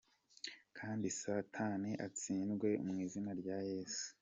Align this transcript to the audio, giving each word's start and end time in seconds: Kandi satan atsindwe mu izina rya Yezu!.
Kandi 0.77 1.07
satan 1.21 1.81
atsindwe 2.07 2.69
mu 2.85 2.93
izina 3.05 3.31
rya 3.41 3.57
Yezu!. 3.69 4.05